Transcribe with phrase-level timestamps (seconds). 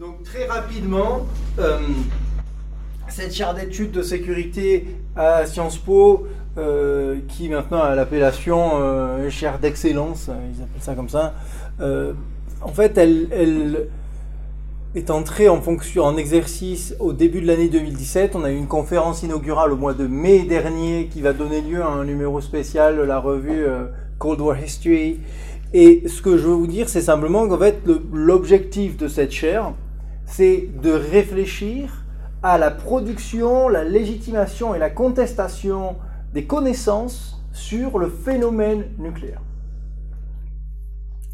[0.00, 1.26] Donc très rapidement,
[1.58, 1.78] euh,
[3.08, 6.26] cette chaire d'études de sécurité à Sciences Po,
[6.56, 11.34] euh, qui maintenant a l'appellation euh, chaire d'excellence, ils appellent ça comme ça,
[12.62, 13.88] en fait, elle,
[14.94, 18.34] est entrée en fonction, en exercice au début de l'année 2017.
[18.36, 21.82] On a eu une conférence inaugurale au mois de mai dernier qui va donner lieu
[21.82, 23.66] à un numéro spécial de la revue
[24.18, 25.20] Cold War History.
[25.74, 27.82] Et ce que je veux vous dire, c'est simplement qu'en fait,
[28.12, 29.74] l'objectif de cette chaire,
[30.30, 32.04] c'est de réfléchir
[32.42, 35.96] à la production, la légitimation et la contestation
[36.32, 39.42] des connaissances sur le phénomène nucléaire.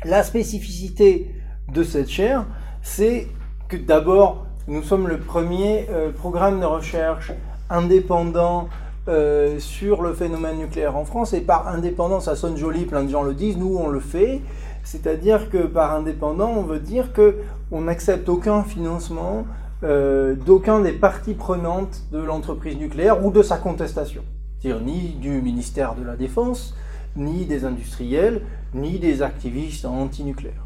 [0.05, 1.31] La spécificité
[1.73, 2.47] de cette chaire,
[2.83, 3.29] c'est
[3.69, 7.33] que d'abord, nous sommes le premier euh, programme de recherche
[7.69, 8.69] indépendant
[9.09, 11.35] euh, sur le phénomène nucléaire en France.
[11.35, 14.41] Et par indépendant, ça sonne joli, plein de gens le disent, nous on le fait.
[14.87, 17.39] C'est-à-dire que par indépendant, on veut dire que
[17.73, 19.45] on n'accepte aucun financement
[19.83, 24.23] euh, d'aucun des parties prenantes de l'entreprise nucléaire ou de sa contestation.
[24.61, 26.77] C'est-à-dire ni du ministère de la Défense,
[27.17, 28.43] ni des industriels,
[28.75, 30.65] ni des activistes anti-nucléaires.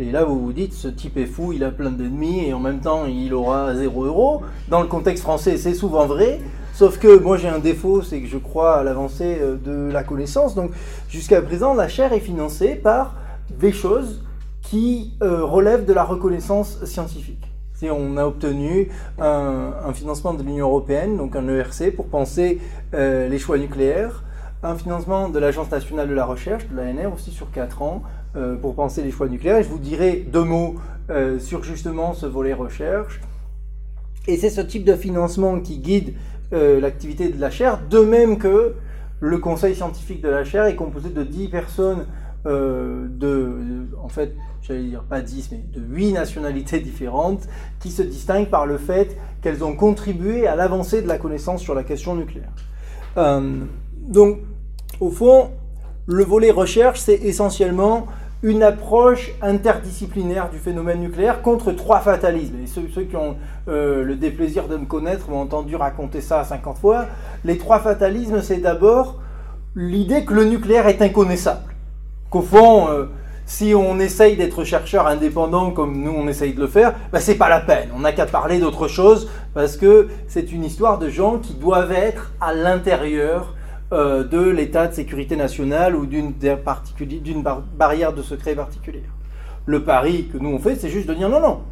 [0.00, 2.58] Et là, vous vous dites, ce type est fou, il a plein d'ennemis et en
[2.58, 4.42] même temps, il aura zéro euro.
[4.68, 6.40] Dans le contexte français, c'est souvent vrai.
[6.74, 10.02] Sauf que moi, j'ai un défaut, c'est que je crois à l'avancée euh, de la
[10.02, 10.56] connaissance.
[10.56, 10.72] Donc,
[11.08, 13.14] jusqu'à présent, la chaire est financée par
[13.58, 14.22] des choses
[14.62, 17.44] qui euh, relèvent de la reconnaissance scientifique.
[17.82, 22.60] on a obtenu un, financement de l'Union européenne, donc un ERC, pour penser
[22.94, 24.22] euh, les choix nucléaires,
[24.62, 28.02] un financement de l'Agence nationale de la recherche, de l'ANR, aussi sur 4 ans,
[28.36, 29.62] euh, pour penser les choix nucléaires.
[29.62, 30.76] Je vous dirai deux mots
[31.40, 33.20] sur justement ce volet recherche.
[34.28, 36.14] Et c'est ce type de financement qui guide
[36.52, 38.74] l'activité de la chaire, de même que
[39.18, 42.06] le conseil scientifique de la chaire est composé de 10 personnes
[42.46, 47.46] euh, de, en fait, j'allais dire pas 10, mais de 8 nationalités différentes
[47.80, 51.74] qui se distinguent par le fait qu'elles ont contribué à l'avancée de la connaissance sur
[51.74, 52.52] la question nucléaire.
[53.16, 53.64] Euh,
[53.96, 54.38] donc,
[55.00, 55.50] au fond,
[56.06, 58.06] le volet recherche, c'est essentiellement
[58.42, 62.56] une approche interdisciplinaire du phénomène nucléaire contre trois fatalismes.
[62.62, 63.36] Et ceux, qui ont
[63.68, 67.06] euh, le déplaisir de me connaître m'ont entendu raconter ça 50 fois.
[67.44, 69.20] Les trois fatalismes, c'est d'abord
[69.76, 71.69] l'idée que le nucléaire est inconnaissable
[72.30, 73.06] qu'au fond, euh,
[73.44, 77.34] si on essaye d'être chercheur indépendant comme nous on essaye de le faire, bah, c'est
[77.34, 77.88] pas la peine.
[77.96, 81.92] On n'a qu'à parler d'autre chose parce que c'est une histoire de gens qui doivent
[81.92, 83.56] être à l'intérieur
[83.92, 86.32] euh, de l'état de sécurité nationale ou d'une
[87.76, 89.10] barrière de secret particulière.
[89.66, 91.62] Le pari que nous on fait, c'est juste de dire non, non.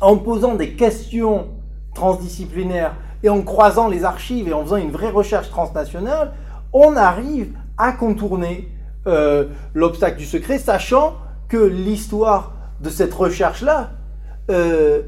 [0.00, 1.48] En posant des questions
[1.94, 2.94] transdisciplinaires
[3.24, 6.32] et en croisant les archives et en faisant une vraie recherche transnationale,
[6.72, 8.68] on arrive à contourner
[9.06, 9.44] euh,
[9.74, 11.14] l'obstacle du secret, sachant
[11.48, 13.90] que l'histoire de cette recherche-là
[14.50, 15.02] euh,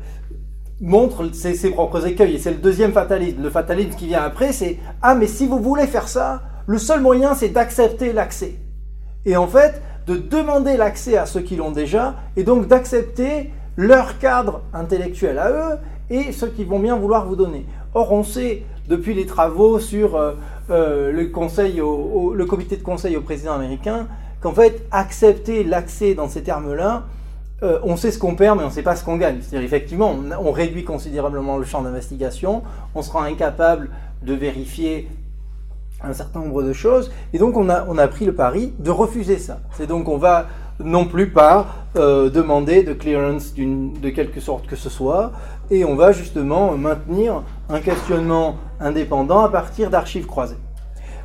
[0.80, 2.36] montre ses, propres écueils.
[2.36, 3.42] Et c'est le deuxième fatalisme.
[3.42, 7.00] Le fatalisme qui vient après, c'est Ah, mais si vous voulez faire ça, le seul
[7.00, 8.54] moyen, c'est d'accepter l'accès.
[9.24, 14.18] Et en fait, de demander l'accès à ceux qui l'ont déjà, et donc d'accepter leur
[14.18, 15.78] cadre intellectuel à eux
[16.10, 17.66] et ceux qui vont bien vouloir vous donner.
[17.94, 20.32] Or, on sait depuis les travaux sur euh,
[20.70, 24.06] euh, le, conseil le comité de conseil au président américain
[24.40, 27.04] qu'en fait, accepter l'accès dans ces termes-là,
[27.62, 29.38] euh, on sait ce qu'on perd, mais on ne sait pas ce qu'on gagne.
[29.40, 32.62] C'est-à-dire, effectivement, on, réduit considérablement le champ d'investigation,
[32.94, 33.90] on sera incapable
[34.22, 35.08] de vérifier
[36.02, 38.90] un certain nombre de choses, et donc on a, on a pris le pari de
[38.90, 39.58] refuser ça.
[39.72, 40.46] C'est donc on va
[40.78, 41.66] non plus pas
[41.96, 45.32] euh, demander de clearance de quelque sorte que ce soit,
[45.72, 50.56] et on va justement maintenir un questionnement indépendant à partir d'archives croisées.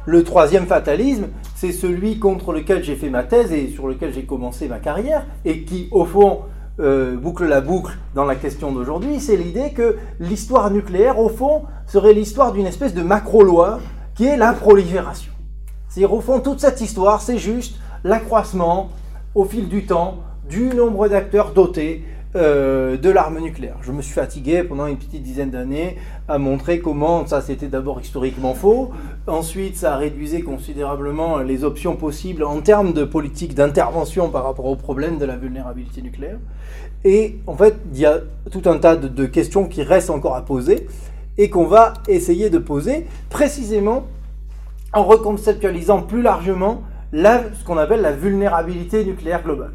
[0.06, 4.26] Le troisième fatalisme, c'est celui contre lequel j'ai fait ma thèse et sur lequel j'ai
[4.26, 6.42] commencé ma carrière, et qui, au fond,
[6.80, 11.64] euh, boucle la boucle dans la question d'aujourd'hui, c'est l'idée que l'histoire nucléaire, au fond,
[11.88, 13.80] serait l'histoire d'une espèce de macro-loi
[14.16, 15.32] qui est la prolifération.
[15.88, 18.90] C'est-à-dire, au fond, toute cette histoire, c'est juste l'accroissement
[19.36, 20.18] au fil du temps
[20.50, 22.04] du nombre d'acteurs dotés
[22.36, 23.78] euh, de l'arme nucléaire.
[23.84, 25.98] Je me suis fatigué pendant une petite dizaine d'années
[26.28, 28.90] à montrer comment ça c'était d'abord historiquement faux,
[29.28, 34.66] ensuite ça a réduisé considérablement les options possibles en termes de politique d'intervention par rapport
[34.66, 36.40] au problème de la vulnérabilité nucléaire.
[37.04, 40.44] Et en fait, il y a tout un tas de, questions qui restent encore à
[40.44, 40.88] poser
[41.38, 44.08] et qu'on va essayer de poser précisément
[44.92, 46.82] en reconceptualisant plus largement
[47.14, 49.74] ce qu'on appelle la vulnérabilité nucléaire globale.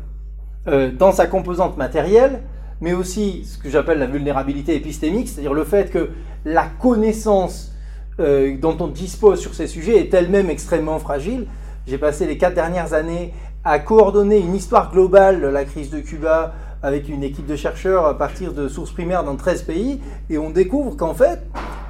[0.67, 2.43] Euh, dans sa composante matérielle,
[2.81, 6.11] mais aussi ce que j'appelle la vulnérabilité épistémique, c'est-à-dire le fait que
[6.45, 7.73] la connaissance
[8.21, 11.47] euh, dont on dispose sur ces sujets est elle-même extrêmement fragile.
[11.87, 13.33] J'ai passé les quatre dernières années
[13.65, 18.05] à coordonner une histoire globale de la crise de Cuba avec une équipe de chercheurs
[18.07, 21.41] à partir de sources primaires dans 13 pays, et on découvre qu'en fait,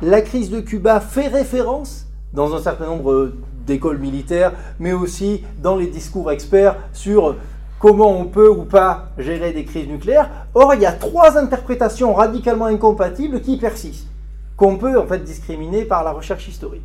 [0.02, 3.32] la crise de Cuba fait référence dans un certain nombre
[3.66, 7.36] d'écoles militaires, mais aussi dans les discours experts sur
[7.78, 10.30] comment on peut ou pas gérer des crises nucléaires.
[10.54, 14.08] Or, il y a trois interprétations radicalement incompatibles qui persistent,
[14.56, 16.82] qu'on peut en fait discriminer par la recherche historique.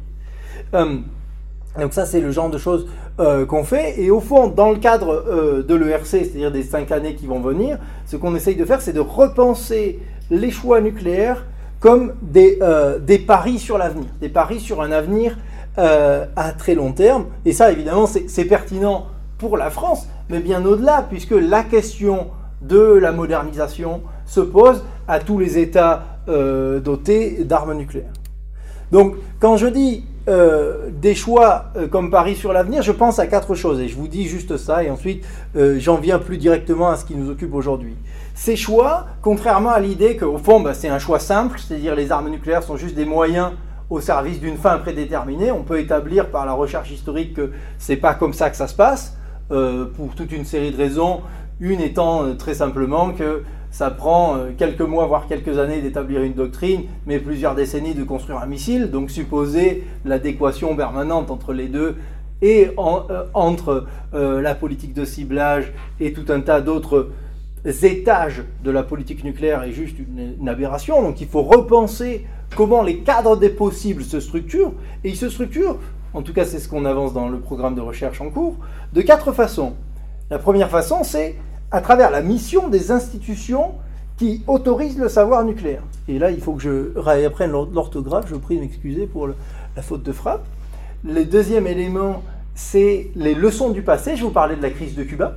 [0.73, 0.97] Euh,
[1.79, 2.87] donc ça, c'est le genre de choses
[3.19, 3.99] euh, qu'on fait.
[3.99, 7.39] Et au fond, dans le cadre euh, de l'ERC, c'est-à-dire des cinq années qui vont
[7.39, 9.99] venir, ce qu'on essaye de faire, c'est de repenser
[10.29, 11.45] les choix nucléaires
[11.79, 12.59] comme des,
[13.01, 15.37] des paris sur l'avenir, des paris sur un avenir
[15.75, 17.25] à très long terme.
[17.43, 19.07] Et ça, évidemment, c'est pertinent
[19.37, 22.27] pour la France, mais bien au-delà, puisque la question
[22.61, 28.13] de la modernisation se pose à tous les États euh, dotés d'armes nucléaires.
[28.91, 33.27] Donc, quand je dis euh, des choix euh, comme Paris sur l'avenir, je pense à
[33.27, 35.25] quatre choses, et je vous dis juste ça, et ensuite
[35.55, 37.95] j'en viens plus directement à ce qui nous occupe aujourd'hui.
[38.35, 42.29] Ces choix, contrairement à l'idée qu'au fond, bah, c'est un choix simple, c'est-à-dire les armes
[42.29, 43.51] nucléaires sont juste des moyens
[43.89, 48.13] au service d'une fin prédéterminée, on peut établir par la recherche historique que c'est pas
[48.13, 49.17] comme ça que ça se passe.
[49.51, 51.19] Euh, pour toute une série de raisons.
[51.59, 56.23] Une étant euh, très simplement que ça prend euh, quelques mois, voire quelques années d'établir
[56.23, 58.89] une doctrine, mais plusieurs décennies de construire un missile.
[58.89, 61.97] Donc supposer l'adéquation permanente entre les deux
[62.41, 62.71] et
[63.33, 67.09] entre la politique de ciblage et tout un tas d'autres
[67.83, 71.01] étages de la politique nucléaire est juste une, aberration.
[71.01, 74.73] Donc il faut repenser comment les cadres des possibles se structurent.
[75.05, 75.77] Et ils se structurent
[76.13, 78.55] en tout cas c'est ce qu'on avance dans le programme de recherche en cours,
[78.93, 79.73] de quatre façons.
[80.29, 81.35] La première façon, c'est
[81.71, 83.73] à travers la mission des institutions
[84.17, 85.83] qui autorisent le savoir nucléaire.
[86.07, 90.03] Et là, il faut que je réapprenne l'orthographe, je prie de m'excuser pour la faute
[90.03, 90.45] de frappe.
[91.03, 92.21] Le deuxième élément,
[92.55, 94.15] c'est les leçons du passé.
[94.15, 95.35] Je vous parlais de la crise de Cuba.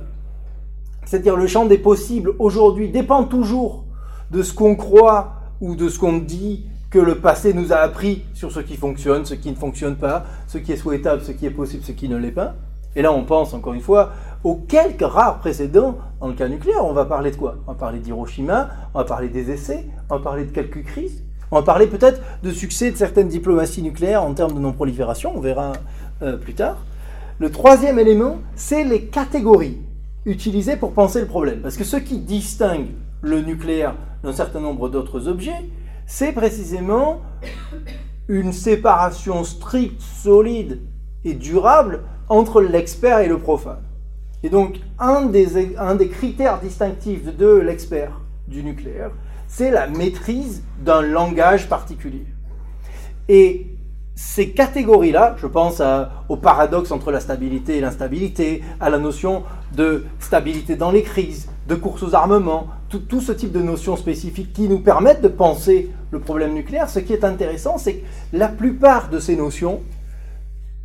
[1.05, 3.83] C'est-à-dire le champ des possibles aujourd'hui dépend toujours
[4.31, 8.23] de ce qu'on croit ou de ce qu'on dit que le passé nous a appris
[8.33, 11.45] sur ce qui fonctionne, ce qui ne fonctionne pas, ce qui est souhaitable, ce qui
[11.45, 12.55] est possible, ce qui ne l'est pas.
[12.95, 14.11] Et là, on pense encore une fois
[14.43, 16.83] aux quelques rares précédents dans le cas nucléaire.
[16.85, 17.57] On va parler de quoi?
[17.67, 21.23] On va parler d'Hiroshima, on va parler des essais, on va parler de quelques crises,
[21.51, 25.41] on va parler peut-être de succès de certaines diplomaties nucléaires en termes de non-prolifération, on
[25.41, 25.73] verra
[26.21, 26.77] euh, plus tard.
[27.39, 29.77] Le troisième élément, c'est les catégories
[30.25, 31.59] utilisées pour penser le problème.
[31.61, 32.87] Parce que ce qui distingue
[33.21, 35.65] le nucléaire d'un certain nombre d'autres objets,
[36.07, 37.21] c'est précisément
[38.29, 40.81] une séparation stricte, solide
[41.23, 43.83] et durable entre l'expert et le profane.
[44.41, 49.11] Et donc, un des, un des critères distinctifs de l'expert du nucléaire,
[49.47, 52.25] c'est la maîtrise d'un langage particulier.
[53.27, 53.77] Et
[54.15, 55.81] ces catégories-là, je pense
[56.29, 59.43] au paradoxe entre la stabilité et l'instabilité, à la notion
[59.75, 64.53] de stabilité dans les crises, de course aux armements, tout, ce type de notions spécifiques
[64.53, 68.47] qui nous permettent de penser le problème nucléaire, ce qui est intéressant, c'est que la
[68.47, 69.81] plupart de ces notions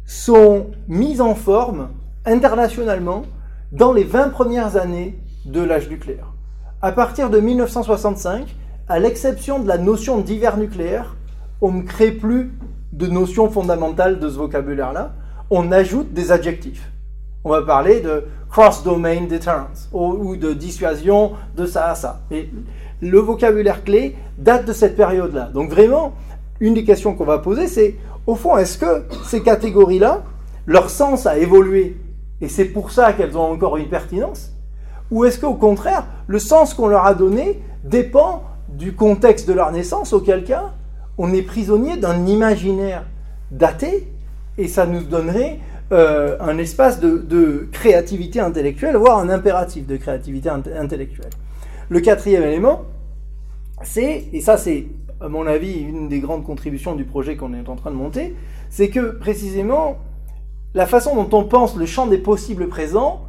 [0.06, 1.88] sont mises en forme
[2.24, 3.24] internationalement
[3.70, 6.32] dans les 20 premières années de l'âge nucléaire.
[6.80, 8.54] À partir de 1965,
[8.88, 11.16] à l'exception de la notion d'hiver nucléaire,
[11.60, 12.52] on ne crée plus
[12.92, 15.14] de notions fondamentales de ce vocabulaire-là,
[15.50, 16.92] on ajoute des adjectifs
[17.44, 22.20] on va parler de cross-domain deterrence ou, de dissuasion de ça à ça.
[23.02, 25.50] Le vocabulaire clé date de cette période-là.
[25.52, 26.14] Donc vraiment,
[26.60, 30.22] une des questions qu'on va poser, c'est au fond, est-ce que ces catégories-là,
[30.66, 31.96] leur sens a évolué
[32.40, 34.52] et c'est pour ça qu'elles ont encore une pertinence?
[35.10, 39.72] Ou est-ce qu'au contraire, le sens qu'on leur a donné dépend du contexte de leur
[39.72, 40.72] naissance, auquel cas
[41.18, 43.04] on est prisonnier d'un imaginaire
[43.50, 44.08] daté
[44.56, 45.58] et ça nous donnerait
[45.92, 51.30] euh, un espace de, créativité intellectuelle, voire un impératif de créativité intellectuelle.
[51.90, 52.82] Le quatrième élément,
[53.84, 54.86] c'est, et ça c'est
[55.20, 58.34] à mon avis une des grandes contributions du projet qu'on est en train de monter,
[58.70, 59.98] c'est que précisément
[60.74, 63.26] la façon dont on pense le champ des possibles présents,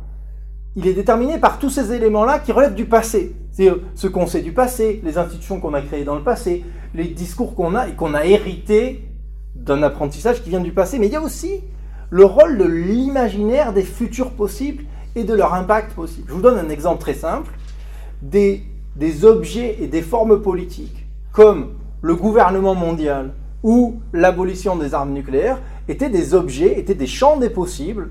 [0.75, 3.36] il est déterminé par tous ces éléments-là qui relèvent du passé.
[3.51, 6.63] C'est-à-dire ce qu'on sait du passé, les institutions qu'on a créées dans le passé,
[6.95, 9.07] les discours qu'on a et qu'on a hérités
[9.55, 10.98] d'un apprentissage qui vient du passé.
[10.98, 11.62] Mais il y a aussi
[12.10, 16.25] le rôle de l'imaginaire des futurs possibles et de leur impact possible.
[16.27, 17.51] Je vous donne un exemple très simple.
[18.22, 18.63] Des,
[18.96, 23.32] des objets et des formes politiques, comme le gouvernement mondial
[23.64, 28.10] ou l'abolition des armes nucléaires, étaient des objets, étaient des champs des possibles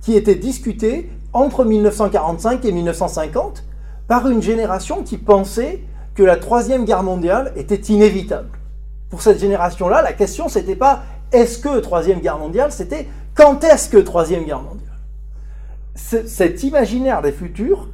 [0.00, 3.64] qui étaient discutés entre 1945 et 1950
[4.08, 5.80] par une génération qui pensait
[6.14, 8.48] que la Troisième Guerre mondiale était inévitable.
[9.08, 13.88] Pour cette génération-là, la question, c'était pas est-ce que Troisième Guerre mondiale, c'était quand est-ce
[13.88, 14.86] que Troisième Guerre mondiale?
[15.94, 17.88] Cet imaginaire des futurs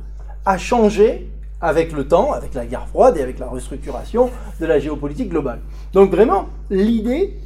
[0.45, 1.31] a changé
[1.67, 4.31] avec le temps, avec la guerre froide et avec la restructuration
[4.61, 5.59] de la géopolitique globale.
[5.93, 7.37] Donc vraiment, l'idée,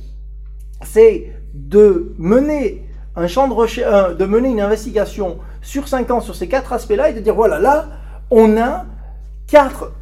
[0.83, 2.87] c'est de mener
[3.17, 7.21] un recherche, de mener une investigation sur 5 ans sur ces quatre aspects-là et de
[7.21, 7.89] dire voilà, là,
[8.31, 8.85] on a
[9.47, 9.93] quatre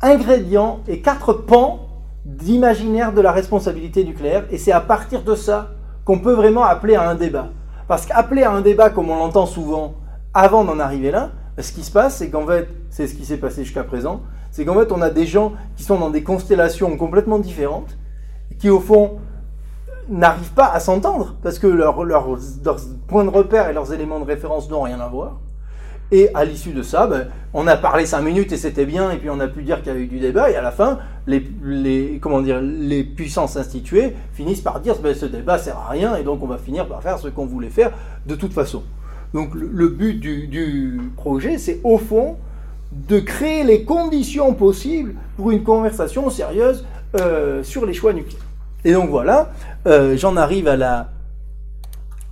[0.00, 1.88] ingrédients et quatre pans
[2.24, 5.72] d'imaginaire de la responsabilité nucléaire et c'est à partir de ça
[6.04, 7.48] qu'on peut vraiment appeler à un débat.
[7.88, 9.94] Parce qu'appeler à un débat, comme on l'entend souvent,
[10.32, 11.30] avant d'en arriver là,
[11.62, 14.64] ce qui se passe, c'est qu'en fait, c'est ce qui s'est passé jusqu'à présent, c'est
[14.64, 17.96] qu'en fait, on a des gens qui sont dans des constellations complètement différentes,
[18.58, 19.18] qui au fond
[20.08, 21.96] n'arrivent pas à s'entendre, parce que leurs
[23.06, 25.40] points de repère et leurs éléments de référence n'ont rien à voir.
[26.12, 29.16] Et à l'issue de ça, ben, on a parlé cinq minutes et c'était bien, et
[29.16, 30.98] puis on a pu dire qu'il y avait eu du débat, et à la fin,
[31.26, 36.14] les, comment dire, les puissances instituées finissent par dire ben, ce débat sert à rien,
[36.16, 37.92] et donc on va finir par faire ce qu'on voulait faire
[38.26, 38.82] de toute façon.
[39.34, 42.36] Donc le, but du, projet, c'est au fond
[42.92, 46.86] de créer les conditions possibles pour une conversation sérieuse
[47.20, 48.46] euh, sur les choix nucléaires.
[48.84, 49.50] Et donc voilà,
[49.88, 51.08] euh, j'en arrive à la,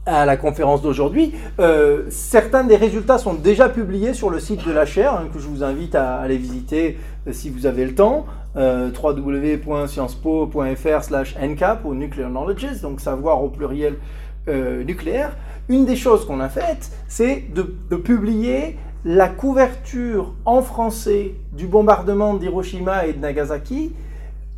[0.07, 1.35] à la conférence d'aujourd'hui.
[1.59, 5.41] Euh, certains des résultats sont déjà publiés sur le site de la chaire, hein, que
[5.41, 6.99] je vous invite à aller visiter
[7.33, 8.27] si vous avez le temps.
[8.55, 13.97] www.sciencespo.fr slash ncap ou Nuclear Knowledges, donc savoir au pluriel
[14.47, 15.37] nucléaire
[15.69, 17.63] une des choses qu'on a faites, c'est de,
[17.97, 23.93] publier la couverture en français du bombardement d'Hiroshima et de Nagasaki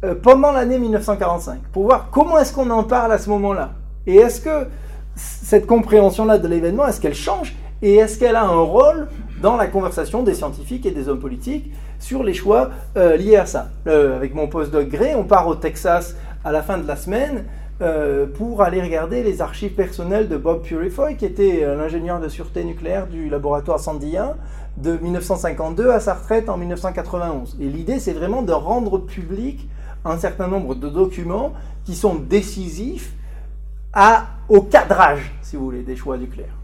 [0.04, 3.72] euh, pendant l'année 1945, pour voir comment est-ce qu'on en parle à ce moment-là.
[4.06, 4.68] Et est-ce que
[5.16, 9.08] cette compréhension-là de l'événement, est-ce qu'elle change et est-ce qu'elle a un rôle
[9.42, 13.46] dans la conversation des scientifiques et des hommes politiques sur les choix euh, liés à
[13.46, 13.68] ça?
[13.86, 17.44] Euh, avec mon postdoc Gray, on part au Texas à la fin de la semaine
[17.80, 22.28] euh, pour aller regarder les archives personnelles de Bob Purifoy, qui était euh, l'ingénieur de
[22.28, 24.14] sûreté nucléaire du laboratoire Sandy
[24.76, 27.56] de 1952 à sa retraite en 1991.
[27.60, 29.68] Et l'idée, c'est vraiment de rendre public
[30.04, 31.52] un certain nombre de documents
[31.84, 33.12] qui sont décisifs
[34.48, 36.54] au cadrage, si vous voulez, des choix nucléaires.